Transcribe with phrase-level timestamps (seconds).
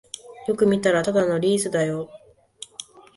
[0.47, 2.09] よく見たらただのリースだよ